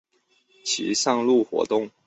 [0.65, 1.91] 其上路活动。